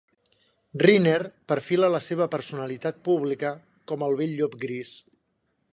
[0.83, 1.21] Rhyner
[1.51, 3.53] perfila la seva personalitat pública
[3.93, 4.95] com "El vell llop gris".